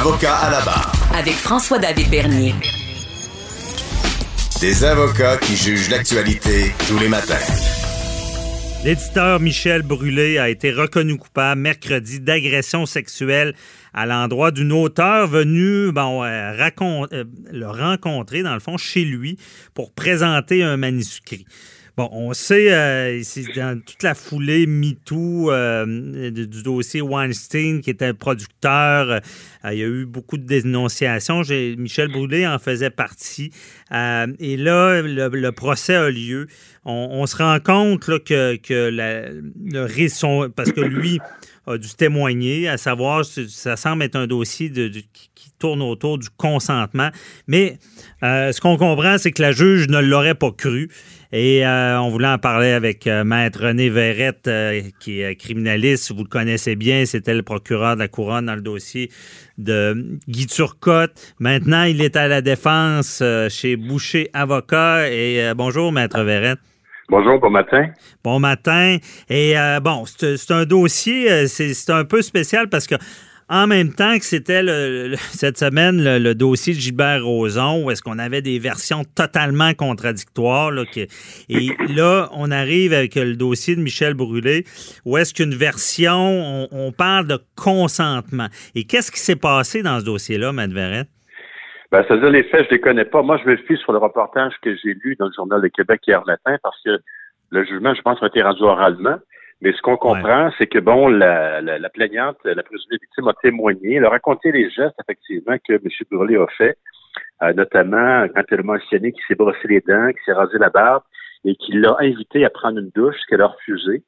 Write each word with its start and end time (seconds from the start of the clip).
Avocat 0.00 0.34
à 0.34 0.50
la 0.50 0.60
barre. 0.62 0.92
Avec 1.14 1.34
François-David 1.34 2.08
Bernier. 2.08 2.54
Des 4.58 4.82
avocats 4.82 5.36
qui 5.36 5.54
jugent 5.54 5.90
l'actualité 5.90 6.72
tous 6.88 6.98
les 6.98 7.08
matins. 7.08 7.34
L'éditeur 8.82 9.40
Michel 9.40 9.82
Brûlé 9.82 10.38
a 10.38 10.48
été 10.48 10.72
reconnu 10.72 11.18
coupable 11.18 11.60
mercredi 11.60 12.18
d'agression 12.18 12.86
sexuelle 12.86 13.54
à 13.92 14.06
l'endroit 14.06 14.52
d'une 14.52 14.72
auteure 14.72 15.26
venue 15.26 15.92
bon, 15.92 16.24
euh, 16.24 16.56
euh, 16.56 17.24
le 17.52 17.66
rencontrer, 17.66 18.42
dans 18.42 18.54
le 18.54 18.60
fond, 18.60 18.78
chez 18.78 19.04
lui 19.04 19.36
pour 19.74 19.92
présenter 19.92 20.62
un 20.62 20.78
manuscrit. 20.78 21.44
Bon, 21.96 22.08
on 22.12 22.32
sait, 22.32 22.72
euh, 22.72 23.20
dans 23.56 23.80
toute 23.84 24.02
la 24.02 24.14
foulée 24.14 24.66
MeToo 24.66 25.50
euh, 25.50 26.30
du 26.30 26.62
dossier 26.62 27.00
Weinstein, 27.00 27.80
qui 27.80 27.90
était 27.90 28.14
producteur, 28.14 29.10
euh, 29.10 29.20
il 29.72 29.78
y 29.78 29.82
a 29.82 29.86
eu 29.86 30.06
beaucoup 30.06 30.38
de 30.38 30.44
dénonciations. 30.44 31.42
Michel 31.78 32.08
Brûlé 32.08 32.46
en 32.46 32.58
faisait 32.58 32.90
partie. 32.90 33.50
et 33.90 34.56
là, 34.56 35.02
le, 35.02 35.50
procès 35.50 35.94
a 35.94 36.10
lieu. 36.10 36.46
On, 36.84 37.26
se 37.26 37.36
rend 37.36 37.58
compte 37.60 38.00
que, 38.00 38.58
le 38.90 39.84
risque, 39.84 40.26
parce 40.54 40.72
que 40.72 40.80
lui 40.80 41.20
a 41.72 41.78
témoigner, 41.96 42.68
à 42.68 42.78
savoir, 42.78 43.24
ça 43.24 43.76
semble 43.76 44.02
être 44.02 44.16
un 44.16 44.26
dossier 44.26 44.70
qui 44.70 45.50
tourne 45.58 45.82
autour 45.82 46.18
du 46.18 46.28
consentement. 46.30 47.10
Mais 47.46 47.78
ce 48.22 48.60
qu'on 48.60 48.76
comprend, 48.76 49.18
c'est 49.18 49.32
que 49.32 49.42
la 49.42 49.52
juge 49.52 49.88
ne 49.88 49.98
l'aurait 49.98 50.34
pas 50.34 50.52
cru. 50.52 50.88
Et 51.32 51.64
euh, 51.64 52.00
on 52.00 52.10
voulait 52.10 52.26
en 52.26 52.38
parler 52.38 52.72
avec 52.72 53.06
euh, 53.06 53.22
Maître 53.22 53.64
René 53.64 53.88
Verrette, 53.88 54.48
euh, 54.48 54.82
qui 54.98 55.20
est 55.20 55.36
criminaliste. 55.36 56.10
Vous 56.12 56.24
le 56.24 56.28
connaissez 56.28 56.74
bien, 56.74 57.06
c'était 57.06 57.34
le 57.34 57.42
procureur 57.42 57.94
de 57.94 58.00
la 58.00 58.08
Couronne 58.08 58.46
dans 58.46 58.56
le 58.56 58.62
dossier 58.62 59.10
de 59.56 60.18
Guy 60.26 60.46
Turcotte. 60.46 61.12
Maintenant, 61.38 61.84
il 61.84 62.02
est 62.02 62.16
à 62.16 62.26
la 62.26 62.40
défense 62.40 63.22
chez 63.48 63.76
Boucher 63.76 64.28
Avocat. 64.32 65.08
Et 65.08 65.52
bonjour, 65.54 65.92
Maître 65.92 66.20
Verrette. 66.22 66.58
Bonjour, 67.10 67.40
bon 67.40 67.50
matin. 67.50 67.86
Bon 68.22 68.38
matin. 68.38 68.98
Et 69.28 69.54
bon, 69.82 70.04
c'est 70.06 70.50
un 70.52 70.64
dossier, 70.64 71.48
c'est 71.48 71.90
un 71.90 72.04
peu 72.04 72.22
spécial 72.22 72.68
parce 72.68 72.86
que 72.86 72.94
en 73.48 73.66
même 73.66 73.92
temps 73.92 74.16
que 74.16 74.24
c'était 74.24 74.62
cette 75.32 75.58
semaine 75.58 76.02
le, 76.02 76.34
dossier 76.34 76.72
de 76.72 76.78
Gilbert 76.78 77.24
Rozon, 77.24 77.84
où 77.84 77.90
est-ce 77.90 78.00
qu'on 78.00 78.20
avait 78.20 78.42
des 78.42 78.60
versions 78.60 79.02
totalement 79.16 79.74
contradictoires. 79.74 80.70
et 81.48 81.70
là, 81.88 82.30
on 82.32 82.52
arrive 82.52 82.92
avec 82.92 83.16
le 83.16 83.34
dossier 83.34 83.74
de 83.74 83.80
Michel 83.80 84.14
Brûlé, 84.14 84.64
où 85.04 85.18
est-ce 85.18 85.34
qu'une 85.34 85.54
version, 85.54 86.68
on, 86.70 86.92
parle 86.92 87.26
de 87.26 87.38
consentement. 87.56 88.48
Et 88.76 88.84
qu'est-ce 88.84 89.10
qui 89.10 89.20
s'est 89.20 89.36
passé 89.36 89.82
dans 89.82 89.98
ce 89.98 90.04
dossier-là, 90.04 90.52
Matt 90.52 90.70
Verret? 90.70 91.06
Ben, 91.90 92.04
c'est-à-dire, 92.06 92.30
les 92.30 92.44
faits, 92.44 92.66
je 92.66 92.70
les 92.70 92.80
connais 92.80 93.04
pas. 93.04 93.22
Moi, 93.22 93.36
je 93.38 93.50
me 93.50 93.56
fie 93.56 93.76
sur 93.76 93.92
le 93.92 93.98
reportage 93.98 94.54
que 94.62 94.76
j'ai 94.76 94.94
lu 94.94 95.16
dans 95.18 95.26
le 95.26 95.32
Journal 95.32 95.60
de 95.60 95.68
Québec 95.68 96.00
hier 96.06 96.22
matin, 96.24 96.56
parce 96.62 96.80
que 96.84 96.98
le 97.50 97.64
jugement, 97.64 97.94
je 97.94 98.02
pense, 98.02 98.22
a 98.22 98.26
été 98.26 98.42
rendu 98.42 98.62
oralement. 98.62 99.18
Mais 99.62 99.72
ce 99.72 99.82
qu'on 99.82 99.96
comprend, 99.96 100.50
c'est 100.56 100.66
que 100.66 100.78
bon, 100.78 101.08
la, 101.08 101.60
la, 101.60 101.78
la, 101.78 101.88
plaignante, 101.90 102.38
la 102.44 102.62
présumée 102.62 102.96
victime 103.00 103.28
a 103.28 103.34
témoigné, 103.42 103.96
elle 103.96 104.06
a 104.06 104.08
raconté 104.08 104.52
les 104.52 104.70
gestes 104.70 104.94
effectivement 105.02 105.56
que 105.68 105.74
M. 105.74 105.82
Brûlé 106.10 106.36
a 106.36 106.46
fait, 106.56 106.78
euh, 107.42 107.52
notamment 107.52 108.26
quand 108.34 108.42
elle 108.50 108.60
a 108.60 108.62
mentionné 108.62 109.12
qu'il 109.12 109.22
s'est 109.28 109.34
brossé 109.34 109.68
les 109.68 109.80
dents, 109.80 110.06
qu'il 110.08 110.20
s'est 110.24 110.32
rasé 110.32 110.56
la 110.56 110.70
barbe 110.70 111.02
et 111.44 111.54
qu'il 111.56 111.82
l'a 111.82 111.94
invité 112.00 112.44
à 112.46 112.50
prendre 112.50 112.78
une 112.78 112.90
douche, 112.94 113.16
ce 113.20 113.26
qu'elle 113.26 113.42
a 113.42 113.48
refusé. 113.48 114.02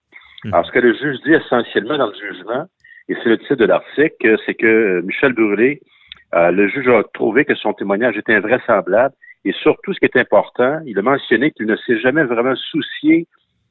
Hmm. 0.44 0.54
Alors, 0.54 0.66
ce 0.66 0.72
que 0.72 0.78
le 0.78 0.94
juge 0.94 1.20
dit 1.26 1.34
essentiellement 1.34 1.98
dans 1.98 2.06
le 2.06 2.14
jugement, 2.14 2.64
et 3.08 3.16
c'est 3.22 3.28
le 3.28 3.38
titre 3.38 3.56
de 3.56 3.66
l'article, 3.66 4.38
c'est 4.46 4.54
que 4.54 5.02
Michel 5.02 5.34
Brûlé, 5.34 5.82
euh, 6.34 6.50
le 6.50 6.68
juge 6.68 6.88
a 6.88 7.02
trouvé 7.14 7.44
que 7.44 7.54
son 7.54 7.72
témoignage 7.72 8.16
était 8.16 8.34
invraisemblable 8.34 9.14
et 9.44 9.52
surtout, 9.52 9.92
ce 9.92 9.98
qui 9.98 10.06
est 10.06 10.16
important, 10.16 10.80
il 10.86 10.98
a 10.98 11.02
mentionné 11.02 11.50
qu'il 11.50 11.66
ne 11.66 11.76
s'est 11.76 11.98
jamais 11.98 12.24
vraiment 12.24 12.54
soucié 12.54 13.26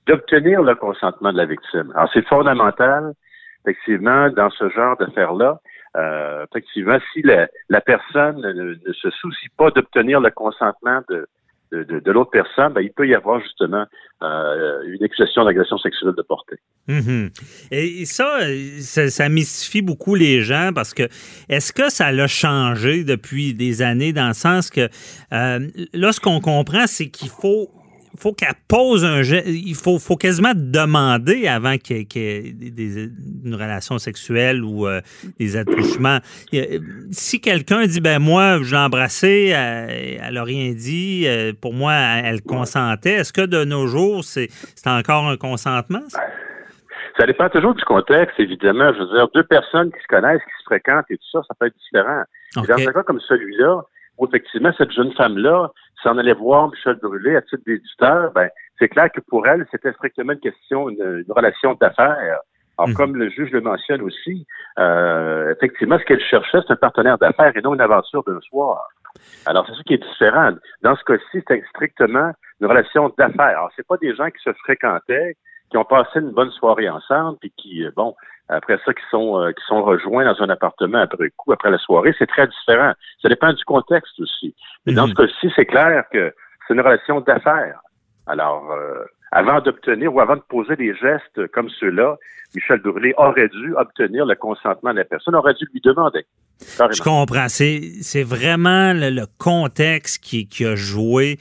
d'obtenir 0.06 0.62
le 0.64 0.76
consentement 0.76 1.32
de 1.32 1.38
la 1.38 1.46
victime. 1.46 1.92
Alors, 1.96 2.10
c'est 2.14 2.28
fondamental, 2.28 3.14
effectivement, 3.64 4.30
dans 4.30 4.50
ce 4.50 4.70
genre 4.70 4.98
d'affaires-là. 4.98 5.60
Euh, 5.98 6.46
effectivement, 6.50 6.98
si 7.14 7.22
la, 7.22 7.82
personne 7.82 8.42
ne, 8.42 8.94
se 8.94 9.10
soucie 9.12 9.50
pas 9.58 9.72
d'obtenir 9.72 10.20
le 10.20 10.32
consentement 10.32 11.02
de, 11.10 11.28
de, 11.72 12.12
l'autre 12.12 12.32
personne, 12.32 12.74
ben, 12.74 12.82
il 12.82 12.92
peut 12.92 13.08
y 13.08 13.16
avoir 13.16 13.42
justement 13.42 13.86
euh, 14.22 14.82
une 14.88 15.04
accusation 15.04 15.46
d'agression 15.46 15.78
sexuelle 15.78 16.14
de 16.16 16.22
portée. 16.22 16.58
Mm-hmm. 16.88 17.32
Et 17.72 18.06
ça, 18.06 18.40
ça, 19.10 19.30
mystifie 19.30 19.82
beaucoup 19.82 20.16
les 20.16 20.42
gens 20.42 20.72
parce 20.74 20.94
que 20.94 21.04
est-ce 21.50 21.72
que 21.72 21.90
ça 21.90 22.12
l'a 22.12 22.28
changé 22.28 23.04
depuis 23.04 23.54
des 23.54 23.82
années 23.82 24.14
dans 24.14 24.28
le 24.28 24.34
sens 24.34 24.70
que 24.70 24.90
euh, 25.34 25.60
là, 25.94 26.12
ce 26.12 26.20
qu'on 26.20 26.40
comprend, 26.40 26.88
c'est 26.88 27.10
qu'il 27.10 27.30
faut 27.30 27.70
faut 28.22 28.34
qu'elle 28.34 28.54
pose 28.68 29.04
un 29.04 29.24
geste. 29.24 29.48
Il 29.48 29.76
faut, 29.76 29.98
faut 29.98 30.16
quasiment 30.16 30.54
demander 30.56 31.48
avant 31.48 31.78
qu'il 31.78 31.98
y 31.98 32.20
ait, 32.20 32.54
une 33.44 33.56
relation 33.56 33.98
sexuelle 33.98 34.64
ou 34.64 34.88
euh, 34.88 35.02
des 35.40 35.58
attouchements. 35.58 36.20
Si 37.12 37.42
quelqu'un 37.42 37.86
dit, 37.88 38.00
ben 38.00 38.20
moi, 38.20 38.60
je 38.62 38.76
l'ai 38.76 38.82
embrassée, 38.82 39.48
elle 39.48 40.34
n'a 40.34 40.44
rien 40.44 40.72
dit, 40.74 41.26
euh, 41.28 41.52
pour 41.60 41.74
moi, 41.74 41.94
elle 41.94 42.42
consentait, 42.42 43.14
est-ce 43.14 43.34
que 43.34 43.46
de 43.46 43.64
nos 43.64 43.88
jours, 43.88 44.24
c'est 44.24 44.50
encore 44.86 45.28
un 45.28 45.38
consentement? 45.38 46.02
Ça? 46.10 46.22
Dépend 47.26 47.50
toujours 47.50 47.76
du 47.76 47.84
contexte, 47.84 48.40
évidemment. 48.40 48.92
Je 48.94 49.00
veux 49.00 49.16
dire, 49.16 49.28
deux 49.36 49.44
personnes 49.44 49.92
qui 49.92 50.00
se 50.02 50.08
connaissent, 50.08 50.42
qui 50.42 50.60
se 50.60 50.64
fréquentent 50.66 51.06
et 51.10 51.18
tout 51.18 51.30
ça, 51.32 51.42
ça 51.48 51.54
peut 51.60 51.68
être 51.68 51.78
différent. 51.78 52.24
Dans 52.56 52.64
un 52.64 52.94
cas 52.94 53.04
comme 53.04 53.20
celui-là, 53.20 53.82
où 54.18 54.28
effectivement, 54.28 54.72
cette 54.78 54.92
jeune 54.92 55.12
femme-là 55.14 55.72
si 56.02 56.08
on 56.08 56.18
allait 56.18 56.34
voir 56.34 56.70
Michel 56.70 56.96
Brûlé 56.96 57.36
à 57.36 57.42
titre 57.42 57.64
d'éditeur, 57.66 58.32
ben, 58.34 58.50
c'est 58.80 58.90
clair 58.90 59.12
que 59.12 59.22
pour 59.22 59.48
elle, 59.48 59.66
c'était 59.72 59.94
strictement 59.94 60.34
une 60.34 60.40
question, 60.40 60.90
une, 60.90 61.24
relation 61.30 61.78
d'affaires. 61.80 62.40
Alors, 62.78 62.90
mhm. 62.90 62.94
comme 62.96 63.16
le 63.16 63.30
juge 63.30 63.52
le 63.52 63.62
mentionne 63.62 64.02
aussi, 64.02 64.46
euh, 64.80 65.54
effectivement, 65.56 66.00
ce 66.00 66.06
qu'elle 66.06 66.24
cherchait, 66.24 66.60
c'est 66.66 66.74
un 66.74 66.78
partenaire 66.78 67.18
d'affaires 67.18 67.56
et 67.56 67.62
non 67.62 67.76
une 67.76 67.82
aventure 67.82 68.24
d'un 68.24 68.40
soir. 68.42 68.88
Alors, 69.46 69.66
c'est 69.68 69.76
ça 69.76 69.84
qui 69.84 69.94
est 69.94 70.04
différent. 70.04 70.52
Dans 70.82 70.96
ce 70.96 71.04
cas-ci, 71.04 71.24
c'était 71.34 71.62
strictement 71.70 72.32
une 72.60 72.68
relation 72.68 73.14
d'affaires. 73.18 73.58
Alors, 73.58 73.72
c'est 73.76 73.86
pas 73.86 73.98
des 73.98 74.16
gens 74.16 74.30
qui 74.30 74.42
se 74.44 74.54
fréquentaient, 74.54 75.36
qui 75.70 75.78
ont 75.78 75.86
passé 75.86 76.20
une 76.20 76.32
bonne 76.32 76.52
soirée 76.52 76.90
ensemble, 76.90 77.38
puis 77.40 77.54
qui, 77.58 77.86
euh, 77.86 77.92
bon, 77.96 78.16
après 78.52 78.78
ça, 78.86 78.94
qui 78.94 79.04
sont, 79.10 79.40
euh, 79.40 79.52
qui 79.52 79.64
sont 79.66 79.82
rejoints 79.82 80.26
dans 80.26 80.44
un 80.44 80.50
appartement 80.50 81.00
après 81.00 81.30
coup, 81.38 81.52
après 81.54 81.72
la 81.72 81.78
soirée, 81.78 82.14
c'est 82.20 82.28
très 82.28 82.48
différent. 82.48 82.94
Ça 83.22 83.30
dépend 83.30 83.54
du 83.54 83.64
contexte 83.64 84.20
aussi. 84.20 84.54
Mais 84.86 84.94
dans 84.94 85.08
mhm. 85.08 85.14
ce 85.16 85.22
cas-ci, 85.22 85.54
c'est 85.56 85.66
clair 85.66 86.04
que 86.12 86.34
c'est 86.68 86.74
une 86.74 86.82
relation 86.82 87.22
d'affaires. 87.22 87.80
Alors, 88.28 88.70
euh, 88.72 89.06
avant 89.32 89.62
d'obtenir 89.62 90.14
ou 90.14 90.20
avant 90.20 90.36
de 90.36 90.42
poser 90.42 90.76
des 90.76 90.94
gestes 90.96 91.48
comme 91.54 91.70
ceux-là, 91.80 92.18
Michel 92.54 92.82
Brûlé 92.82 93.14
aurait 93.18 93.48
dû 93.48 93.74
obtenir 93.76 94.26
le 94.26 94.36
consentement 94.36 94.92
de 94.92 94.98
la 94.98 95.06
personne, 95.06 95.36
aurait 95.36 95.54
dû 95.54 95.66
lui 95.74 95.80
demander. 95.82 96.26
Je 96.60 97.02
comprends. 97.02 97.48
C'est 97.48 98.24
vraiment 98.24 98.94
le, 98.94 99.26
contexte 99.38 100.22
qui, 100.22 100.48
qui 100.48 100.66
a 100.66 100.76
joué. 100.76 101.38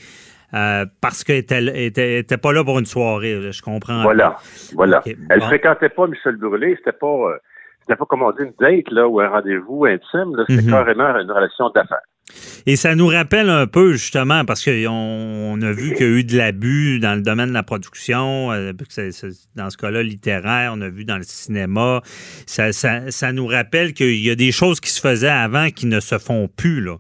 Euh, 0.52 0.84
parce 1.00 1.22
qu'elle 1.22 1.38
était, 1.38 2.18
était, 2.18 2.36
pas 2.36 2.52
là 2.52 2.64
pour 2.64 2.78
une 2.78 2.86
soirée, 2.86 3.52
je 3.52 3.62
comprends. 3.62 4.02
Voilà, 4.02 4.36
voilà. 4.74 5.02
Elle 5.28 5.40
fréquentait 5.42 5.90
pas 5.90 6.06
Michel 6.06 6.36
Brûlé, 6.36 6.74
c'était 6.76 6.96
pas, 6.96 7.06
euh, 7.06 7.36
c'était 7.80 7.96
pas 7.96 8.04
comme 8.06 8.22
on 8.22 8.32
dit 8.32 8.42
une 8.42 8.54
date 8.58 8.90
là 8.90 9.06
ou 9.06 9.20
un 9.20 9.28
rendez-vous 9.28 9.84
intime, 9.84 10.34
c'était 10.48 10.62
mhm. 10.62 10.70
carrément 10.70 11.18
une 11.18 11.30
relation 11.30 11.70
d'affaires. 11.70 12.02
Et 12.66 12.76
ça 12.76 12.94
nous 12.94 13.06
rappelle 13.06 13.48
un 13.48 13.66
peu, 13.66 13.92
justement, 13.92 14.44
parce 14.44 14.64
qu'on 14.64 15.62
a 15.62 15.72
vu 15.72 15.94
qu'il 15.94 16.06
y 16.06 16.08
a 16.08 16.12
eu 16.12 16.24
de 16.24 16.36
l'abus 16.36 17.00
dans 17.00 17.14
le 17.14 17.22
domaine 17.22 17.48
de 17.48 17.54
la 17.54 17.62
production, 17.62 18.52
euh, 18.52 18.72
dans 19.56 19.70
ce 19.70 19.76
cas-là 19.76 20.02
littéraire, 20.02 20.72
on 20.74 20.80
a 20.80 20.88
vu 20.88 21.04
dans 21.04 21.16
le 21.16 21.22
cinéma. 21.22 22.02
Ça, 22.46 22.72
ça, 22.72 23.10
ça 23.10 23.32
nous 23.32 23.46
rappelle 23.46 23.94
qu'il 23.94 24.24
y 24.24 24.30
a 24.30 24.34
des 24.34 24.52
choses 24.52 24.80
qui 24.80 24.90
se 24.90 25.00
faisaient 25.00 25.28
avant 25.28 25.70
qui 25.70 25.86
ne 25.86 26.00
se 26.00 26.18
font 26.18 26.48
plus. 26.48 26.80
Là. 26.80 26.96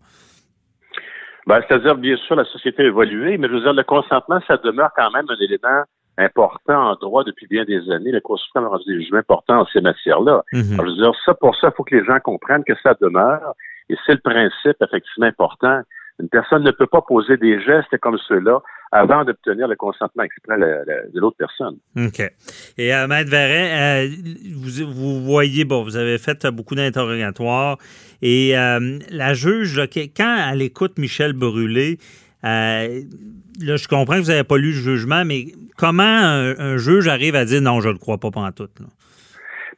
Ben, 1.50 1.60
C'est-à-dire, 1.66 1.96
bien 1.96 2.16
sûr, 2.16 2.36
la 2.36 2.44
société 2.44 2.84
a 2.84 2.86
évolué, 2.86 3.36
mais 3.36 3.48
je 3.48 3.54
veux 3.54 3.60
dire, 3.60 3.72
le 3.72 3.82
consentement, 3.82 4.38
ça 4.46 4.56
demeure 4.58 4.90
quand 4.94 5.10
même 5.10 5.26
un 5.28 5.44
élément 5.44 5.82
important 6.16 6.90
en 6.90 6.94
droit 6.94 7.24
depuis 7.24 7.48
bien 7.48 7.64
des 7.64 7.90
années. 7.90 8.12
Le 8.12 8.20
Cour 8.20 8.38
a 8.54 8.60
rendu 8.60 8.84
des 8.86 9.00
jugements 9.00 9.18
importants 9.18 9.62
en 9.62 9.66
ces 9.66 9.80
matières-là. 9.80 10.44
Mhm. 10.52 10.76
Je 10.76 10.80
veux 10.80 10.94
dire, 10.94 11.12
ça, 11.24 11.34
pour 11.34 11.56
ça, 11.56 11.70
il 11.72 11.76
faut 11.76 11.82
que 11.82 11.96
les 11.96 12.04
gens 12.04 12.20
comprennent 12.22 12.62
que 12.62 12.74
ça 12.84 12.94
demeure 13.00 13.54
Et 13.88 13.96
c'est 14.06 14.12
le 14.12 14.20
principe 14.20 14.76
effectivement 14.80 15.26
important. 15.26 15.80
Une 16.20 16.28
personne 16.28 16.62
ne 16.62 16.70
peut 16.70 16.86
pas 16.86 17.00
poser 17.00 17.36
des 17.36 17.60
gestes 17.60 17.98
comme 17.98 18.18
ceux-là 18.28 18.60
avant 18.92 19.24
d'obtenir 19.24 19.68
le 19.68 19.76
consentement 19.76 20.24
exprès 20.24 20.58
de 20.58 21.20
l'autre 21.20 21.36
personne. 21.38 21.76
OK. 21.96 22.20
Et 22.76 22.94
euh, 22.94 23.06
Maître 23.06 23.30
Verret, 23.30 24.06
euh, 24.06 24.08
vous, 24.56 24.92
vous, 24.92 25.24
voyez, 25.24 25.64
bon, 25.64 25.84
vous 25.84 25.96
avez 25.96 26.18
fait 26.18 26.44
beaucoup 26.46 26.74
d'interrogatoires 26.74 27.78
et 28.22 28.56
euh, 28.56 28.98
la 29.10 29.34
juge, 29.34 29.80
quand 30.16 30.50
elle 30.52 30.62
écoute 30.62 30.98
Michel 30.98 31.32
Brûlé, 31.32 31.98
euh, 32.44 33.00
là, 33.60 33.76
je 33.76 33.88
comprends 33.88 34.16
que 34.16 34.22
vous 34.22 34.30
n'avez 34.30 34.44
pas 34.44 34.58
lu 34.58 34.68
le 34.68 34.72
jugement, 34.72 35.24
mais 35.24 35.46
comment 35.76 36.02
un, 36.02 36.76
juge 36.76 37.08
arrive 37.08 37.34
à 37.34 37.44
dire 37.44 37.62
non, 37.62 37.80
je 37.80 37.88
ne 37.88 37.92
le 37.94 37.98
crois 37.98 38.18
pas 38.18 38.30
pendant 38.30 38.52
tout? 38.52 38.68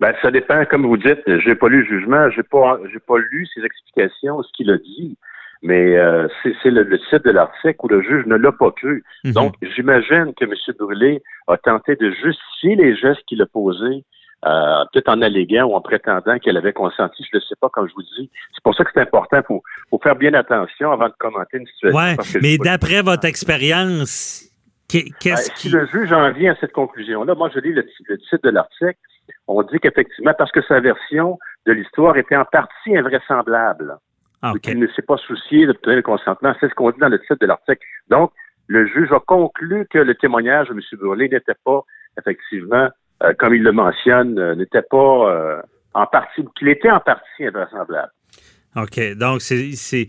Ben, 0.01 0.15
ça 0.23 0.31
dépend, 0.31 0.65
comme 0.65 0.87
vous 0.87 0.97
dites, 0.97 1.23
j'ai 1.27 1.55
pas 1.55 1.69
lu 1.69 1.83
le 1.83 1.87
jugement, 1.87 2.31
j'ai 2.31 2.43
pas 2.43 2.81
j'ai 2.93 2.99
pas 2.99 3.19
lu 3.19 3.47
ses 3.55 3.65
explications, 3.65 4.43
ce 4.43 4.53
qu'il 4.57 4.71
a 4.71 4.79
dit. 4.79 5.17
Mais 5.63 5.97
euh, 5.97 6.27
c'est 6.43 6.71
le, 6.71 6.83
le, 6.83 6.99
titre 6.99 7.25
de 7.25 7.31
l'article 7.31 7.77
où 7.85 7.89
le 7.89 8.03
juge 8.03 8.27
ne 8.27 8.35
l'a 8.35 8.51
pas 8.51 8.73
cru. 8.73 9.05
Mhm. 9.25 9.33
Donc, 9.33 9.55
j'imagine 9.63 10.35
que 10.35 10.45
M. 10.45 10.55
Brûlé 10.79 11.23
a 11.47 11.57
tenté 11.57 11.95
de 11.95 12.11
justifier 12.11 12.75
les 12.75 12.97
gestes 12.97 13.23
qu'il 13.29 13.41
a 13.43 13.47
posés, 13.47 14.05
euh, 14.45 14.85
peut-être 14.93 15.09
en 15.09 15.23
alléguant 15.23 15.67
ou 15.67 15.75
en 15.75 15.81
prétendant 15.81 16.37
qu'elle 16.41 16.57
avait 16.57 16.73
consenti, 16.73 17.25
je 17.31 17.37
ne 17.37 17.43
sais 17.43 17.55
pas, 17.61 17.69
comme 17.69 17.89
je 17.89 17.95
vous 17.95 18.03
dis. 18.03 18.29
C'est 18.55 18.63
pour 18.65 18.75
ça 18.75 18.83
que 18.83 18.91
c'est 18.93 19.03
important. 19.03 19.41
pour 19.43 19.63
faut, 19.89 20.01
faire 20.03 20.17
bien 20.17 20.35
attention 20.35 20.91
avant 20.91 21.07
de 21.07 21.15
commenter 21.17 21.59
une 21.59 21.67
situation. 21.67 21.97
Ouais, 21.97 22.17
mais 22.43 22.59
d'après 22.59 23.03
votre 23.03 23.27
expérience, 23.27 24.51
qu'est-ce 24.89 25.49
ben, 25.49 25.55
qui... 25.55 25.69
Si 25.69 25.71
le 25.71 25.87
juge 25.87 26.13
en 26.13 26.33
vient 26.33 26.55
à 26.55 26.57
cette 26.57 26.73
conclusion-là, 26.73 27.37
moi, 27.37 27.51
je 27.55 27.61
lis 27.61 27.73
le, 27.73 27.87
le 28.09 28.19
titre 28.19 28.41
de 28.43 28.51
l'article, 28.51 28.99
on 29.47 29.63
dit 29.63 29.79
qu'effectivement, 29.81 30.35
parce 30.37 30.51
que 30.51 30.63
sa 30.63 30.81
version 30.81 31.39
de 31.67 31.73
l'histoire 31.73 32.17
était 32.17 32.37
en 32.37 32.45
partie 32.45 32.97
invraisemblable. 32.97 33.97
Ah, 34.43 34.55
il 34.67 34.79
ne 34.79 34.89
s'est 34.89 35.03
pas 35.03 35.17
soucié 35.19 35.67
d'obtenir 35.67 35.97
le 35.97 36.03
consentement. 36.03 36.53
C'est 36.61 36.69
ce 36.69 36.75
qu'on 36.75 36.91
dit 36.91 36.99
dans 36.99 37.09
le 37.09 37.21
titre 37.21 37.37
de 37.41 37.47
l'article. 37.47 37.81
Donc, 38.09 38.33
le 38.67 38.87
juge 38.87 39.13
a 39.13 39.21
conclu 39.21 39.87
que 39.89 39.99
le 39.99 40.15
témoignage 40.15 40.69
de 40.69 40.73
M. 40.73 40.81
Burley 41.01 41.29
n'était 41.29 41.55
pas, 41.65 41.83
effectivement, 42.19 42.89
euh, 43.23 43.33
comme 43.39 43.55
il 43.55 43.63
le 43.63 43.73
mentionne, 43.73 44.39
euh, 44.39 44.55
n'était 44.55 44.83
pas 44.83 44.97
euh, 45.31 45.63
en 45.95 46.07
partie, 46.07 46.43
qu'il 46.59 46.69
était 46.69 46.91
en 46.91 47.01
partie 47.01 47.47
invraisemblable. 47.47 48.11
OK. 48.75 49.17
Donc, 49.17 49.43
c'est 49.43 50.09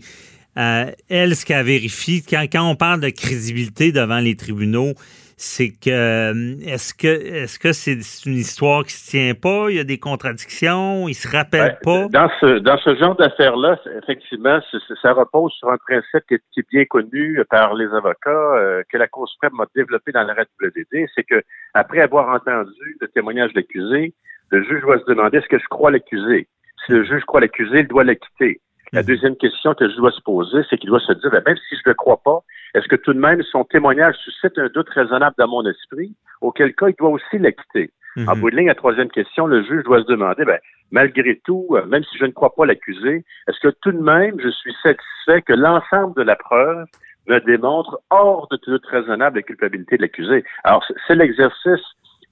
elle 0.56 1.36
ce 1.36 1.44
qu'elle 1.44 1.64
vérifie. 1.64 2.24
Quand, 2.28 2.44
quand 2.50 2.68
on 2.68 2.74
parle 2.74 3.00
de 3.00 3.10
crédibilité 3.10 3.92
devant 3.92 4.18
les 4.18 4.36
tribunaux, 4.36 4.94
c'est 5.36 5.70
que 5.70 5.90
euh, 5.90 6.56
est-ce 6.64 6.94
que 6.94 7.08
est-ce 7.08 7.58
que 7.58 7.72
c'est 7.72 7.98
une 8.26 8.36
histoire 8.36 8.84
qui 8.84 8.92
se 8.92 9.10
tient 9.10 9.34
pas? 9.34 9.66
Il 9.70 9.76
y 9.76 9.80
a 9.80 9.84
des 9.84 9.98
contradictions, 9.98 11.08
il 11.08 11.14
se 11.14 11.28
rappelle 11.28 11.78
ben, 11.84 12.08
pas? 12.08 12.08
Dans 12.08 12.30
ce 12.40 12.58
dans 12.58 12.78
ce 12.78 12.94
genre 12.96 13.16
d'affaires-là, 13.16 13.78
effectivement, 14.02 14.60
ça 15.02 15.12
repose 15.12 15.52
sur 15.52 15.70
un 15.70 15.78
principe 15.78 16.24
qui 16.28 16.34
est, 16.34 16.70
bien 16.70 16.84
connu 16.84 17.40
par 17.50 17.74
les 17.74 17.86
avocats 17.86 18.30
euh, 18.30 18.82
que 18.90 18.96
la 18.96 19.08
Cour 19.08 19.28
suprême 19.28 19.58
a 19.60 19.66
développé 19.74 20.12
dans 20.12 20.22
l'arrêt 20.22 20.46
WD, 20.60 21.06
c'est 21.14 21.24
que 21.24 21.42
après 21.74 22.00
avoir 22.00 22.34
entendu 22.34 22.96
le 23.00 23.08
témoignage 23.08 23.52
de 23.52 23.60
l'accusé, 23.60 24.14
le 24.50 24.62
juge 24.62 24.82
doit 24.82 24.98
se 24.98 25.04
demander 25.06 25.38
est-ce 25.38 25.48
que 25.48 25.58
je 25.58 25.66
crois 25.68 25.90
l'accusé? 25.90 26.48
Si 26.86 26.92
le 26.92 27.04
juge 27.04 27.24
croit 27.24 27.40
l'accusé, 27.40 27.80
il 27.80 27.88
doit 27.88 28.04
l'acquitter. 28.04 28.60
La 28.92 29.00
mhm. 29.00 29.06
deuxième 29.06 29.36
question 29.36 29.74
que 29.74 29.88
je 29.88 29.96
dois 29.96 30.12
se 30.12 30.20
poser, 30.20 30.60
c'est 30.70 30.78
qu'il 30.78 30.88
doit 30.88 31.00
se 31.00 31.12
dire, 31.12 31.30
ben, 31.30 31.42
même 31.44 31.56
si 31.56 31.74
je 31.74 31.82
ne 31.86 31.90
le 31.90 31.94
crois 31.94 32.20
pas, 32.22 32.40
est-ce 32.74 32.88
que 32.88 32.96
tout 32.96 33.12
de 33.12 33.20
même 33.20 33.42
son 33.42 33.64
témoignage 33.64 34.16
suscite 34.16 34.58
un 34.58 34.68
doute 34.68 34.88
raisonnable 34.90 35.36
dans 35.38 35.48
mon 35.48 35.64
esprit, 35.64 36.14
auquel 36.40 36.74
cas 36.74 36.88
il 36.88 36.94
doit 36.96 37.10
aussi 37.10 37.38
l'acquitter? 37.38 37.90
Mhm. 38.16 38.28
En 38.28 38.36
bout 38.36 38.50
de 38.50 38.56
ligne, 38.56 38.66
la 38.68 38.74
troisième 38.74 39.10
question, 39.10 39.46
le 39.46 39.62
juge 39.64 39.82
doit 39.84 40.00
se 40.00 40.06
demander, 40.06 40.44
ben, 40.44 40.58
malgré 40.90 41.40
tout, 41.44 41.66
euh, 41.72 41.84
même 41.86 42.04
si 42.04 42.18
je 42.18 42.24
ne 42.24 42.30
crois 42.30 42.54
pas 42.54 42.66
l'accusé, 42.66 43.24
est-ce 43.48 43.58
que 43.60 43.74
tout 43.82 43.92
de 43.92 44.00
même 44.00 44.40
je 44.40 44.48
suis 44.48 44.74
satisfait 44.82 45.42
que 45.42 45.52
l'ensemble 45.52 46.14
de 46.16 46.22
la 46.22 46.36
preuve 46.36 46.84
me 47.26 47.38
démontre 47.40 47.98
hors 48.10 48.46
de 48.50 48.56
tout 48.56 48.70
doute 48.70 48.86
raisonnable 48.86 49.36
la 49.36 49.42
culpabilité 49.42 49.96
de 49.96 50.02
l'accusé? 50.02 50.44
Alors, 50.62 50.84
c'est 51.06 51.14
l'exercice 51.14 51.82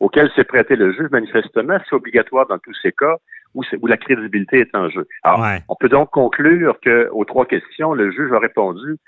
auquel 0.00 0.30
s'est 0.34 0.44
prêté 0.44 0.76
le 0.76 0.92
juge, 0.92 1.08
manifestement, 1.10 1.78
c'est 1.88 1.96
obligatoire 1.96 2.46
dans 2.46 2.58
tous 2.58 2.74
ces 2.82 2.92
cas 2.92 3.16
où, 3.54 3.62
où 3.80 3.86
la 3.86 3.96
crédibilité 3.96 4.60
est 4.60 4.74
en 4.74 4.88
jeu. 4.88 5.06
Alors, 5.22 5.44
on 5.68 5.76
peut 5.76 5.88
donc 5.88 6.10
conclure 6.10 6.78
qu'aux 6.80 7.24
trois 7.24 7.46
questions, 7.46 7.94
le 7.94 8.10
juge 8.10 8.32
a 8.32 8.38
répondu 8.38 8.98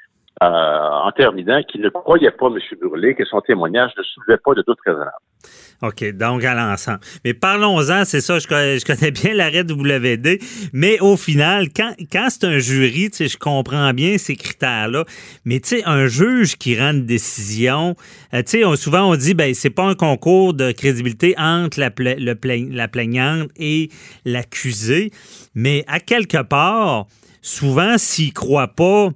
euh, 0.42 0.46
en 0.46 1.12
terminant 1.12 1.62
qu'il 1.62 1.80
ne 1.80 1.88
croyait 1.90 2.32
pas, 2.32 2.46
M. 2.46 2.58
Burley, 2.80 3.14
que 3.14 3.24
son 3.24 3.40
témoignage 3.40 3.92
ne 3.96 4.02
soulevait 4.02 4.40
pas 4.44 4.54
de 4.54 4.64
doute 4.66 4.78
raisonnable. 4.84 5.12
OK, 5.82 6.12
donc 6.16 6.42
à 6.44 6.54
l'ensemble. 6.54 7.00
Mais 7.24 7.34
parlons-en, 7.34 8.04
c'est 8.04 8.20
ça, 8.20 8.38
je 8.38 8.48
connais, 8.48 8.78
je 8.78 8.84
connais 8.84 9.10
bien 9.10 9.34
l'arrêt 9.34 9.62
WD, 9.62 10.40
mais 10.72 10.98
au 11.00 11.16
final, 11.16 11.68
quand, 11.74 11.94
quand 12.10 12.28
c'est 12.30 12.44
un 12.44 12.58
jury, 12.58 13.10
tu 13.10 13.18
sais, 13.18 13.28
je 13.28 13.36
comprends 13.36 13.92
bien 13.92 14.18
ces 14.18 14.34
critères-là, 14.34 15.04
mais 15.44 15.60
tu 15.60 15.76
sais, 15.76 15.82
un 15.84 16.06
juge 16.06 16.56
qui 16.56 16.78
rend 16.78 16.92
une 16.92 17.06
décision, 17.06 17.94
euh, 18.32 18.42
tu 18.42 18.62
sais, 18.62 18.76
souvent 18.76 19.10
on 19.10 19.16
dit, 19.16 19.34
ben 19.34 19.52
c'est 19.54 19.70
pas 19.70 19.84
un 19.84 19.94
concours 19.94 20.54
de 20.54 20.72
crédibilité 20.72 21.34
entre 21.38 21.78
la, 21.78 21.90
la 21.98 22.88
plaignante 22.88 23.50
et 23.56 23.90
l'accusé, 24.24 25.10
mais 25.54 25.84
à 25.86 26.00
quelque 26.00 26.42
part, 26.42 27.06
souvent, 27.42 27.98
s'il 27.98 28.32
croit 28.32 28.68
pas 28.68 29.10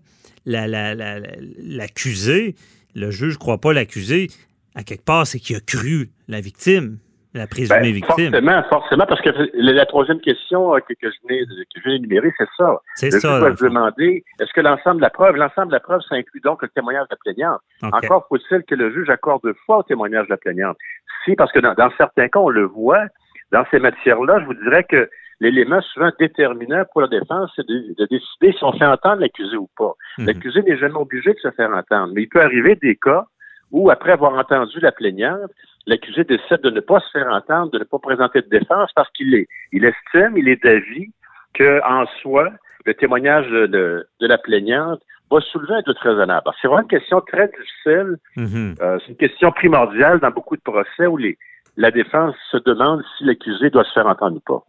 l'accusé, 0.48 2.54
le 2.94 3.10
juge 3.10 3.34
ne 3.34 3.38
croit 3.38 3.58
pas 3.58 3.72
l'accusé, 3.72 4.28
à 4.74 4.82
quelque 4.82 5.04
part, 5.04 5.26
c'est 5.26 5.38
qu'il 5.38 5.56
a 5.56 5.60
cru 5.60 6.10
la 6.28 6.40
victime, 6.40 6.98
la 7.34 7.46
présumée 7.46 7.80
ben, 7.80 7.92
victime. 7.92 8.30
Forcément, 8.30 8.62
forcément, 8.70 9.06
parce 9.06 9.20
que 9.20 9.30
la 9.54 9.86
troisième 9.86 10.20
question 10.20 10.74
euh, 10.74 10.80
que, 10.80 10.94
je 11.02 11.08
viens, 11.28 11.94
d'énumérer, 11.94 12.32
c'est 12.38 12.48
ça. 12.56 12.80
C'est 12.94 13.10
ça. 13.10 13.40
Je 13.50 13.56
se 13.56 13.64
demander, 13.64 14.24
est-ce 14.40 14.52
que 14.52 14.60
l'ensemble 14.60 14.96
de 14.96 15.02
la 15.02 15.10
preuve, 15.10 15.36
l'ensemble 15.36 15.68
de 15.68 15.72
la 15.72 15.80
preuve, 15.80 16.00
ça 16.08 16.16
inclut 16.16 16.40
donc 16.40 16.62
le 16.62 16.68
témoignage 16.68 17.06
de 17.08 17.14
la 17.14 17.16
plaignante? 17.16 17.60
Encore 17.82 18.26
faut-il 18.28 18.62
que 18.62 18.74
le 18.74 18.92
juge 18.92 19.10
accorde 19.10 19.52
foi 19.66 19.78
au 19.78 19.82
témoignage 19.82 20.26
de 20.26 20.30
la 20.30 20.36
plaignante. 20.36 20.76
Si, 21.24 21.34
parce 21.34 21.52
que 21.52 21.60
dans, 21.60 21.74
dans 21.74 21.90
certains 21.96 22.28
cas, 22.28 22.38
on 22.38 22.48
le 22.48 22.64
voit, 22.64 23.04
dans 23.52 23.64
ces 23.70 23.78
matières-là, 23.78 24.40
je 24.40 24.46
vous 24.46 24.54
dirais 24.54 24.84
que 24.84 25.08
l'élément 25.40 25.80
souvent 25.80 26.10
déterminant 26.18 26.84
pour 26.92 27.02
la 27.02 27.08
défense, 27.08 27.50
c'est 27.54 27.66
de, 27.66 27.94
décider 28.10 28.52
si 28.52 28.64
on 28.64 28.72
fait 28.72 28.86
entendre 28.86 29.20
l'accusé 29.20 29.56
ou 29.56 29.68
pas. 29.76 29.94
Mhm. 30.18 30.26
L'accusé 30.26 30.62
n'est 30.62 30.76
jamais 30.76 30.96
obligé 30.96 31.32
de 31.32 31.38
se 31.38 31.50
faire 31.52 31.70
entendre, 31.70 32.12
mais 32.14 32.22
il 32.22 32.28
peut 32.28 32.42
arriver 32.42 32.76
des 32.76 32.96
cas 32.96 33.24
où, 33.70 33.90
après 33.90 34.12
avoir 34.12 34.32
entendu 34.34 34.80
la 34.80 34.92
plaignante, 34.92 35.50
l'accusé 35.86 36.24
décide 36.24 36.60
de 36.62 36.70
ne 36.70 36.80
pas 36.80 37.00
se 37.00 37.10
faire 37.10 37.28
entendre, 37.28 37.70
de 37.70 37.78
ne 37.78 37.84
pas 37.84 37.98
présenter 37.98 38.40
de 38.42 38.48
défense 38.48 38.90
parce 38.94 39.10
qu'il 39.12 39.34
est, 39.34 39.46
il 39.72 39.84
estime, 39.84 40.36
il 40.36 40.48
est 40.48 40.62
d'avis 40.62 41.10
qu'en 41.56 42.06
soi, 42.22 42.50
le 42.84 42.94
témoignage 42.94 43.48
de, 43.48 44.06
la 44.20 44.38
plaignante 44.38 45.00
va 45.30 45.40
soulever 45.40 45.74
un 45.74 45.82
doute 45.82 45.98
raisonnable. 45.98 46.50
C'est 46.60 46.68
vraiment 46.68 46.82
une 46.82 46.88
question 46.88 47.20
très 47.20 47.48
difficile. 47.48 48.16
Mhm. 48.36 48.76
Euh, 48.80 48.98
c'est 49.00 49.12
une 49.12 49.16
question 49.16 49.52
primordiale 49.52 50.20
dans 50.20 50.30
beaucoup 50.30 50.56
de 50.56 50.62
procès 50.62 51.06
où 51.06 51.18
les, 51.18 51.36
la 51.78 51.92
défense 51.92 52.34
se 52.50 52.56
demande 52.58 53.02
si 53.16 53.24
l'accusé 53.24 53.70
doit 53.70 53.84
se 53.84 53.92
faire 53.92 54.06
entendre 54.06 54.36
ou 54.36 54.40
pas. 54.40 54.64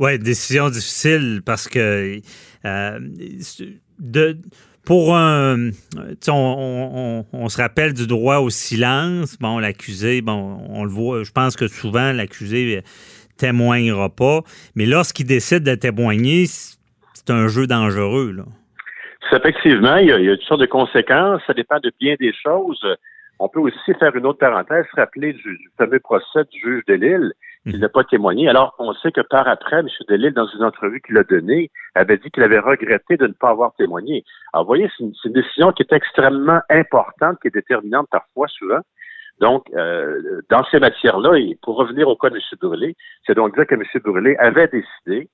Oui, 0.00 0.18
décision 0.18 0.68
difficile 0.68 1.42
parce 1.46 1.68
que 1.68 2.20
euh, 2.64 2.98
de, 4.00 4.36
pour 4.84 5.16
un. 5.16 5.70
On, 6.28 7.24
on, 7.32 7.48
se 7.48 7.62
rappelle 7.62 7.94
du 7.94 8.08
droit 8.08 8.38
au 8.38 8.50
silence. 8.50 9.38
Bon, 9.38 9.60
l'accusé, 9.60 10.22
bon, 10.22 10.58
on 10.68 10.82
le 10.82 10.90
voit, 10.90 11.22
je 11.22 11.30
pense 11.30 11.56
que 11.56 11.68
souvent 11.68 12.12
l'accusé 12.12 12.82
témoignera 13.38 14.08
pas. 14.08 14.40
Mais 14.74 14.86
lorsqu'il 14.86 15.26
décide 15.26 15.62
de 15.62 15.76
témoigner, 15.76 16.46
c'est 16.46 17.30
un 17.30 17.46
jeu 17.46 17.68
dangereux. 17.68 18.32
Là. 18.32 18.44
Effectivement, 19.32 19.96
il 19.96 20.08
y, 20.08 20.12
a, 20.12 20.18
il 20.18 20.24
y 20.24 20.30
a 20.30 20.36
toutes 20.36 20.46
sortes 20.46 20.60
de 20.60 20.66
conséquences. 20.66 21.40
Ça 21.46 21.54
dépend 21.54 21.78
de 21.78 21.92
bien 22.00 22.16
des 22.18 22.32
choses. 22.42 22.84
On 23.42 23.48
peut 23.48 23.60
aussi 23.60 23.94
faire 23.98 24.14
une 24.14 24.26
autre 24.26 24.38
parenthèse, 24.38 24.84
se 24.94 25.00
rappeler 25.00 25.32
du, 25.32 25.70
fameux 25.78 25.98
procès 25.98 26.44
du 26.52 26.60
juge 26.60 26.84
de 26.86 26.94
Lille 26.94 27.32
qui 27.66 27.74
mhm. 27.74 27.80
n'a 27.80 27.88
pas 27.88 28.04
témoigné, 28.04 28.48
alors 28.48 28.76
qu'on 28.76 28.92
sait 28.94 29.12
que 29.12 29.22
par 29.22 29.48
après, 29.48 29.80
M. 29.80 29.88
Delille, 30.08 30.32
dans 30.32 30.46
une 30.46 30.62
entrevue 30.62 31.00
qu'il 31.00 31.16
a 31.16 31.24
donnée, 31.24 31.70
avait 31.94 32.18
dit 32.18 32.30
qu'il 32.30 32.42
avait 32.42 32.58
regretté 32.58 33.16
de 33.16 33.26
ne 33.26 33.32
pas 33.32 33.50
avoir 33.50 33.74
témoigné. 33.76 34.24
Alors, 34.52 34.64
vous 34.64 34.68
voyez, 34.68 34.90
c'est 34.96 35.04
une, 35.04 35.32
décision 35.32 35.72
qui 35.72 35.82
est 35.82 35.92
extrêmement 35.92 36.60
importante, 36.68 37.38
qui 37.40 37.48
est 37.48 37.54
déterminante 37.54 38.08
parfois, 38.10 38.46
souvent. 38.48 38.80
Donc, 39.40 39.64
euh, 39.74 40.42
dans 40.50 40.64
ces 40.70 40.78
matières-là, 40.78 41.38
et 41.38 41.58
pour 41.62 41.76
revenir 41.76 42.08
au 42.08 42.16
cas 42.16 42.28
de 42.28 42.36
M. 42.36 42.42
Brûlé, 42.60 42.94
c'est 43.26 43.34
donc 43.34 43.54
dire 43.54 43.66
que 43.66 43.74
M. 43.74 43.82
Brûlé 44.04 44.36
avait 44.36 44.68
décidé 44.68 45.28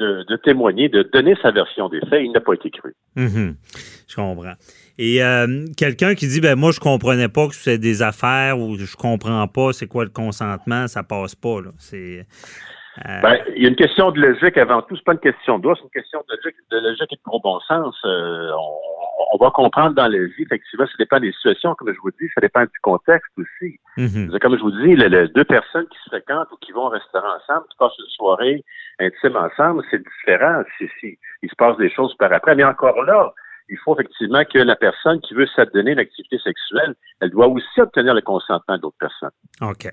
de, 0.00 0.36
témoigner, 0.36 0.88
de 0.88 1.02
donner 1.02 1.36
sa 1.42 1.50
version 1.50 1.88
des 1.88 2.00
faits. 2.08 2.22
Il 2.24 2.32
n'a 2.32 2.40
pas 2.40 2.54
été 2.54 2.70
cru. 2.70 2.94
Mhm. 3.16 3.54
Je 4.08 4.16
comprends. 4.16 4.54
Et 4.98 5.22
euh, 5.22 5.66
quelqu'un 5.76 6.14
qui 6.14 6.26
dit 6.26 6.40
ben 6.40 6.56
moi 6.56 6.72
je 6.72 6.80
comprenais 6.80 7.28
pas 7.28 7.48
que 7.48 7.54
c'est 7.54 7.78
des 7.78 8.02
affaires 8.02 8.58
ou 8.58 8.76
je 8.76 8.96
comprends 8.96 9.46
pas 9.48 9.72
c'est 9.72 9.86
quoi 9.86 10.04
le 10.04 10.10
consentement, 10.10 10.88
ça 10.88 11.02
passe 11.02 11.34
pas 11.34 11.60
là. 11.60 11.70
C'est 11.78 12.26
euh, 13.06 13.20
ben, 13.22 13.38
il 13.56 13.62
y 13.62 13.66
a 13.66 13.68
une 13.68 13.76
question 13.76 14.10
de 14.10 14.20
logique 14.20 14.58
avant 14.58 14.82
tout, 14.82 14.96
c'est 14.96 15.04
pas 15.04 15.12
une 15.12 15.20
question 15.20 15.58
de 15.58 15.62
droit, 15.62 15.74
c'est 15.76 15.84
une 15.84 16.02
question 16.02 16.20
de 16.28 16.36
logique, 16.36 16.56
de 16.70 16.78
logique 16.78 17.12
et 17.12 17.16
de 17.16 17.40
bon 17.42 17.60
sens. 17.60 17.96
Euh, 18.04 18.50
on 18.52 18.99
va 19.38 19.50
comprendre 19.50 19.94
dans 19.94 20.08
la 20.08 20.18
vie, 20.18 20.42
effectivement, 20.42 20.86
ça 20.86 20.92
dépend 20.98 21.20
des 21.20 21.32
situations, 21.32 21.74
comme 21.74 21.92
je 21.92 22.00
vous 22.00 22.10
dis, 22.20 22.28
ça 22.34 22.40
dépend 22.40 22.62
du 22.62 22.78
contexte 22.82 23.30
aussi. 23.38 23.78
Mhm. 23.96 24.38
Comme 24.40 24.56
je 24.56 24.62
vous 24.62 24.70
dis, 24.72 24.94
le- 24.96 25.08
le- 25.08 25.28
deux 25.28 25.44
personnes 25.44 25.86
qui 25.88 25.98
se 26.04 26.08
fréquentent 26.08 26.50
ou 26.52 26.56
qui 26.56 26.72
vont 26.72 26.86
au 26.86 26.88
restaurant 26.88 27.36
ensemble, 27.36 27.66
qui 27.70 27.76
passent 27.78 27.98
une 27.98 28.06
soirée 28.10 28.64
intime 28.98 29.36
ensemble, 29.36 29.84
c'est 29.90 30.02
différent 30.02 30.62
si, 30.78 30.88
si 31.00 31.18
il 31.42 31.48
se 31.50 31.54
passe 31.56 31.76
des 31.76 31.90
choses 31.90 32.14
par 32.16 32.32
après. 32.32 32.54
Mais 32.54 32.64
encore 32.64 33.02
là, 33.04 33.32
il 33.70 33.78
faut 33.78 33.94
effectivement 33.94 34.42
que 34.44 34.58
la 34.58 34.76
personne 34.76 35.20
qui 35.20 35.34
veut 35.34 35.46
s'adonner 35.54 35.90
à 35.90 35.92
une 35.94 35.98
activité 36.00 36.38
sexuelle, 36.38 36.94
elle 37.20 37.30
doit 37.30 37.46
aussi 37.46 37.80
obtenir 37.80 38.14
le 38.14 38.20
consentement 38.20 38.76
d'autres 38.78 38.96
personnes. 38.98 39.30
OK. 39.62 39.88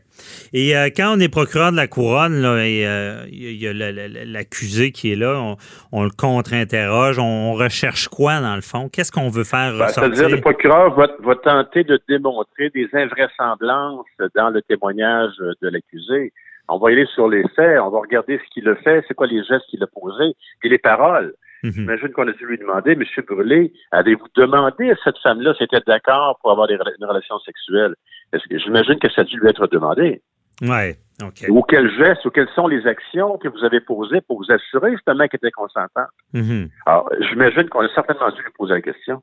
Et 0.54 0.76
euh, 0.76 0.90
quand 0.96 1.16
on 1.16 1.20
est 1.20 1.30
procureur 1.30 1.72
de 1.72 1.78
la 1.78 1.88
couronne, 1.88 2.42
là, 2.42 2.66
et 2.66 2.88
euh, 2.88 3.26
il 3.30 3.62
y 3.62 3.68
a 3.68 3.74
l'accusé 3.74 4.92
qui 4.92 5.12
est 5.12 5.16
là, 5.16 5.40
on, 5.40 5.58
on 5.92 6.04
le 6.04 6.10
contre-interroge, 6.10 7.20
on, 7.20 7.54
recherche 7.54 8.08
quoi 8.08 8.40
dans 8.40 8.56
le 8.56 8.62
fond? 8.62 8.90
Qu'est-ce 8.90 9.12
qu'on 9.12 9.30
veut 9.30 9.44
faire 9.44 9.72
Ben, 9.74 9.86
ressortir? 9.86 10.16
C'est-à-dire, 10.16 10.36
le 10.36 10.42
procureur 10.42 10.94
va, 10.96 11.08
va 11.20 11.36
tenter 11.36 11.84
de 11.84 12.00
démontrer 12.08 12.70
des 12.70 12.88
invraisemblances 12.94 14.06
dans 14.36 14.50
le 14.50 14.62
témoignage 14.62 15.34
de 15.40 15.70
l'accusé. 15.70 16.34
On 16.70 16.78
va 16.78 16.92
y 16.92 16.94
aller 16.94 17.08
sur 17.16 17.30
les 17.30 17.44
faits, 17.56 17.80
on 17.80 17.90
va 17.90 18.00
regarder 18.00 18.38
ce 18.38 18.54
qu'il 18.54 18.68
a 18.70 18.76
fait, 18.76 19.04
c'est 19.08 19.14
quoi 19.14 19.28
les 19.28 19.44
gestes 19.44 19.66
qu'il 19.70 19.82
a 19.84 19.88
posés, 19.88 20.36
et 20.64 20.70
les 20.70 20.78
paroles. 20.78 21.34
Mhm. 21.68 21.74
J'imagine 21.74 22.10
qu'on 22.10 22.28
a 22.28 22.32
dû 22.32 22.46
lui 22.46 22.58
demander, 22.58 22.96
Monsieur 22.96 23.24
Brûlé, 23.24 23.74
avez-vous 23.92 24.28
demandé 24.36 24.92
à 24.92 24.96
cette 25.04 25.18
femme-là 25.20 25.54
si 25.54 25.64
elle 25.64 25.78
était 25.78 25.84
d'accord 25.86 26.40
pour 26.42 26.52
avoir 26.52 26.68
des, 26.68 26.76
une 26.76 27.06
relation 27.06 27.38
sexuelle? 27.40 27.94
Est-ce 28.32 28.48
que 28.48 28.58
j'imagine 28.58 29.00
que 29.00 29.12
ça 29.12 29.22
a 29.22 29.24
dû 29.26 29.38
lui 29.38 29.50
être 29.50 29.68
demandé? 29.68 30.22
Ouais, 30.62 30.96
OK. 31.22 31.46
Ou 31.50 31.62
quels 31.64 31.92
gestes 31.98 32.26
ou 32.26 32.30
quelles 32.30 32.50
sont 32.56 32.68
les 32.68 32.88
actions 32.88 33.38
que 33.38 33.50
vous 33.50 33.64
avez 33.64 33.82
posées 33.82 34.22
pour 34.22 34.38
vous 34.38 34.52
assurer 34.52 34.92
justement 34.94 35.28
qu'elle 35.28 35.40
était 35.44 35.52
consentante? 35.52 36.08
Mhm. 36.34 36.70
Alors, 36.86 37.10
j'imagine 37.30 37.68
qu'on 37.70 37.82
a 37.82 37.94
certainement 37.94 38.32
dû 38.32 38.42
lui 38.42 38.52
poser 38.58 38.74
la 38.74 38.82
question. 38.82 39.22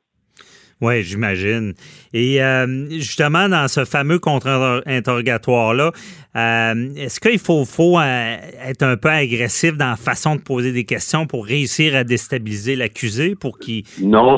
Oui, 0.81 1.03
j'imagine. 1.03 1.73
Et 2.13 2.43
euh, 2.43 2.87
justement, 2.89 3.47
dans 3.47 3.67
ce 3.69 3.85
fameux 3.85 4.19
contre-interrogatoire-là, 4.19 5.91
euh, 6.35 6.89
est-ce 6.97 7.19
qu'il 7.19 7.39
faut, 7.39 7.63
faut 7.65 7.97
euh, 7.97 8.35
être 8.67 8.83
un 8.83 8.97
peu 8.97 9.09
agressif 9.09 9.77
dans 9.77 9.91
la 9.91 9.95
façon 9.95 10.35
de 10.35 10.41
poser 10.41 10.71
des 10.73 10.83
questions 10.83 11.27
pour 11.27 11.45
réussir 11.45 11.95
à 11.95 12.03
déstabiliser 12.03 12.75
l'accusé 12.75 13.35
pour 13.35 13.57
qu'il 13.57 13.83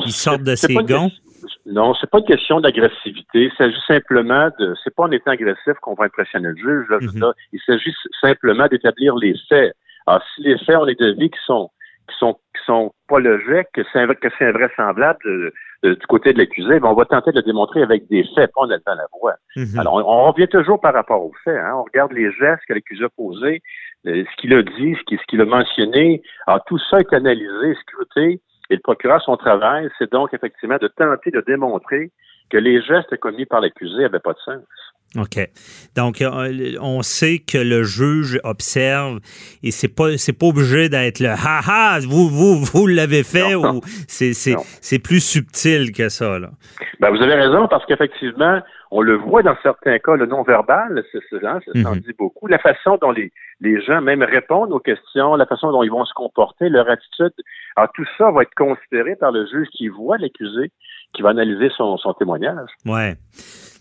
sorte 0.08 0.42
de 0.42 0.54
ses 0.54 0.74
gonds? 0.74 1.10
Non, 1.66 1.94
c'est 2.00 2.08
pas 2.10 2.18
une 2.18 2.24
question 2.24 2.60
d'agressivité. 2.60 3.44
Il 3.44 3.52
s'agit 3.58 3.76
simplement 3.86 4.48
de. 4.58 4.74
C'est 4.82 4.94
pas 4.94 5.04
en 5.04 5.10
étant 5.10 5.32
agressif 5.32 5.74
qu'on 5.82 5.94
va 5.94 6.04
impressionner 6.06 6.48
le 6.48 6.56
juge. 6.56 6.86
Là, 6.88 6.98
veux 7.00 7.08
Mhm. 7.08 7.32
Il 7.52 7.60
s'agit 7.66 7.92
simplement 8.20 8.66
d'établir 8.68 9.16
les 9.16 9.34
faits. 9.48 9.74
Alors, 10.06 10.22
si 10.34 10.42
les 10.42 10.56
faits 10.64 10.76
ont 10.76 10.84
les 10.84 10.94
devis 10.94 11.30
qui 11.30 11.38
sont 11.46 11.70
qui 12.08 12.14
sont 12.18 12.34
qui 12.34 12.64
sont 12.64 12.92
pas 13.06 13.18
logiques, 13.18 13.68
que 13.74 13.82
c'est 13.92 13.98
inv- 13.98 14.14
que 14.16 14.28
c'est 14.38 14.46
invraisemblable 14.46 15.52
de- 15.82 15.94
du 15.94 16.06
côté 16.06 16.32
de 16.32 16.38
l'accusé, 16.38 16.80
ben 16.80 16.88
on 16.88 16.94
va 16.94 17.04
tenter 17.04 17.30
de 17.30 17.36
le 17.36 17.42
démontrer 17.42 17.82
avec 17.82 18.08
des 18.08 18.24
faits, 18.34 18.50
pas 18.54 18.62
en 18.62 18.70
élevant 18.70 18.94
la 18.96 19.06
voix. 19.20 19.34
Mhm. 19.56 19.78
Alors, 19.78 19.94
on, 19.94 20.00
on 20.00 20.32
revient 20.32 20.48
toujours 20.48 20.80
par 20.80 20.94
rapport 20.94 21.22
aux 21.24 21.32
faits. 21.44 21.56
Hein. 21.56 21.74
On 21.76 21.84
regarde 21.84 22.12
les 22.12 22.30
gestes 22.32 22.62
que 22.68 22.74
l'accusé 22.74 23.04
a 23.04 23.08
posés, 23.10 23.62
euh, 24.06 24.24
ce 24.30 24.40
qu'il 24.40 24.54
a 24.54 24.62
dit, 24.62 24.96
ce 24.98 25.02
qu'il 25.04 25.18
ce 25.18 25.24
qu'il 25.28 25.40
a 25.40 25.44
mentionné. 25.44 26.22
Alors, 26.46 26.64
tout 26.66 26.78
ça 26.90 26.98
est 27.00 27.12
analysé, 27.12 27.74
scruté. 27.82 28.40
Et 28.70 28.74
le 28.74 28.80
procureur, 28.82 29.22
son 29.22 29.36
travail, 29.36 29.88
c'est 29.98 30.10
donc 30.12 30.34
effectivement 30.34 30.76
de 30.80 30.88
tenter 30.88 31.30
de 31.30 31.40
démontrer 31.46 32.10
que 32.50 32.58
les 32.58 32.82
gestes 32.82 33.16
commis 33.18 33.46
par 33.46 33.60
l'accusé 33.60 34.02
n'avaient 34.02 34.18
pas 34.18 34.32
de 34.32 34.38
sens. 34.38 34.62
OK. 35.16 35.38
Donc, 35.96 36.20
euh, 36.20 36.76
on 36.82 37.00
sait 37.02 37.38
que 37.38 37.56
le 37.56 37.82
juge 37.82 38.38
observe 38.44 39.20
et 39.62 39.70
c'est 39.70 39.88
pas 39.88 40.18
c'est 40.18 40.34
pas 40.38 40.46
obligé 40.46 40.90
d'être 40.90 41.20
le 41.20 41.30
ha 41.30 41.60
ha, 41.66 41.98
vous 42.00 42.28
vous 42.28 42.56
vous 42.64 42.86
l'avez 42.86 43.22
fait 43.24 43.52
Non. 43.54 43.76
ou 43.76 43.80
c'est 44.06 44.98
plus 44.98 45.20
subtil 45.20 45.92
que 45.92 46.08
ça 46.10 46.38
là. 46.38 46.50
Ben, 47.00 47.10
vous 47.10 47.22
avez 47.22 47.34
raison, 47.34 47.68
parce 47.68 47.86
qu'effectivement, 47.86 48.60
on 48.90 49.00
le 49.02 49.14
voit 49.16 49.42
dans 49.42 49.56
certains 49.62 49.98
cas, 49.98 50.14
le 50.16 50.26
non-verbal, 50.26 51.02
c'est, 51.12 51.20
hein, 51.44 51.60
ça 51.64 51.82
s'en 51.82 51.94
Mhm. 51.94 52.00
dit 52.00 52.12
beaucoup. 52.18 52.46
La 52.46 52.58
façon 52.58 52.98
dont 53.00 53.10
les, 53.10 53.32
les 53.60 53.80
gens 53.82 54.00
même 54.02 54.22
répondent 54.22 54.72
aux 54.72 54.80
questions, 54.80 55.36
la 55.36 55.46
façon 55.46 55.70
dont 55.72 55.82
ils 55.82 55.90
vont 55.90 56.04
se 56.04 56.12
comporter, 56.14 56.68
leur 56.68 56.88
attitude. 56.90 57.32
Alors, 57.76 57.90
tout 57.94 58.04
ça 58.18 58.30
va 58.30 58.42
être 58.42 58.54
considéré 58.56 59.16
par 59.16 59.30
le 59.32 59.46
juge 59.46 59.68
qui 59.72 59.88
voit 59.88 60.18
l'accusé, 60.18 60.70
qui 61.14 61.22
va 61.22 61.30
analyser 61.30 61.70
son, 61.76 61.96
son 61.98 62.12
témoignage. 62.14 62.68
Ouais. 62.84 63.14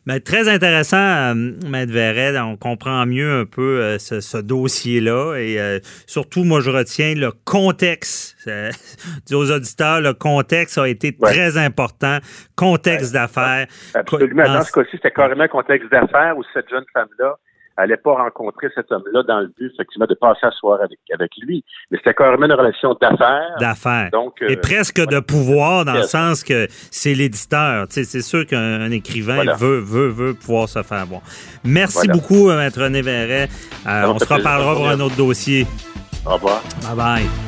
Mais 0.08 0.22
très 0.22 0.48
intéressant, 0.48 0.96
euh, 0.98 1.34
Maître 1.68 1.92
Verret. 1.92 2.40
On 2.40 2.56
comprend 2.56 3.06
mieux 3.06 3.42
un 3.42 3.46
peu 3.46 3.82
euh, 3.82 4.00
ce, 4.00 4.22
ce 4.22 4.38
dossier-là. 4.38 5.36
Et 5.36 5.60
euh, 5.60 5.80
surtout, 6.06 6.46
moi, 6.46 6.62
je 6.62 6.70
retiens 6.70 7.14
le 7.14 7.32
contexte. 7.44 8.38
Dis 9.26 9.36
aux 9.36 9.52
auditeurs, 9.52 10.00
le 10.00 10.14
contexte 10.14 10.78
a 10.78 10.88
été 10.88 11.14
Ouais. 11.20 11.32
très 11.34 11.58
important. 11.58 12.20
Contexte 12.56 13.12
d'affaires. 13.14 13.68
Absolument. 13.94 14.44
Dans- 14.46 14.54
Dans 14.54 14.62
ce 14.62 14.72
cas-ci, 14.72 14.92
c'était 14.94 15.12
carrément 15.12 15.48
contexte 15.50 15.92
d'affaires 15.92 16.38
où 16.38 16.44
cette 16.54 16.70
jeune 16.70 16.86
femme-là 16.94 17.36
n'allait 17.78 17.98
pas 17.98 18.14
rencontrer 18.16 18.68
cet 18.76 18.92
homme-là 18.92 19.24
dans 19.24 19.40
le 19.40 19.48
but, 19.48 19.72
effectivement, 19.74 20.06
de 20.08 20.16
passer 20.16 20.40
la 20.44 20.52
soirée 20.52 20.84
avec, 20.84 21.00
avec 21.14 21.32
lui. 21.42 21.64
Mais 21.92 21.98
c'était 21.98 22.14
carrément 22.14 22.46
une 22.46 22.54
relation 22.54 22.96
d'affaires. 23.00 23.56
D'affaires. 23.60 24.10
Donc, 24.12 24.42
euh, 24.42 24.48
Et 24.50 24.58
presque 24.58 25.00
de 25.00 25.20
pouvoir, 25.20 25.86
dans 25.86 25.94
le 25.94 26.04
sens 26.04 26.44
que 26.44 26.68
c'est 26.92 27.14
l'éditeur. 27.14 27.88
Tu 27.88 27.94
sais, 27.96 28.04
C'est 28.04 28.22
sûr 28.22 28.46
qu'un 28.46 28.82
un 28.82 28.92
écrivain 28.92 29.36
Voilà. 29.36 29.54
veut, 29.56 29.80
veut, 29.80 30.08
veut 30.10 30.34
pouvoir 30.34 30.68
se 30.70 30.82
faire 30.84 31.06
voir. 31.06 31.22
Merci 31.64 31.98
Voilà. 32.08 32.14
beaucoup, 32.14 32.50
euh, 32.50 32.58
Maître 32.58 32.82
René 32.82 33.02
Verret. 33.02 33.50
Euh, 33.88 34.04
on 34.08 34.20
se 34.20 34.32
reparlera 34.34 34.74
pour 34.76 34.88
un 34.88 35.00
autre 35.00 35.16
dossier. 35.16 35.66
Au 36.26 36.32
revoir. 36.34 36.62
Bye 36.84 36.96
bye. 37.24 37.47